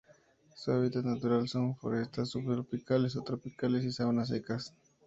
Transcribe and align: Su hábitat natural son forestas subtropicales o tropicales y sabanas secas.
Su 0.55 0.71
hábitat 0.71 1.05
natural 1.05 1.47
son 1.47 1.75
forestas 1.75 2.31
subtropicales 2.31 3.15
o 3.17 3.21
tropicales 3.21 3.83
y 3.85 3.91
sabanas 3.91 4.29
secas. 4.29 4.73